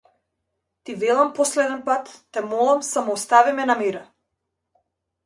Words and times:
Ти 0.83 0.91
велам 1.01 1.29
последен 1.37 1.81
пат, 1.85 2.25
те 2.31 2.41
молам, 2.41 2.83
само 2.83 3.13
остави 3.13 3.51
ме 3.53 3.65
на 3.65 3.75
мира. 3.75 4.09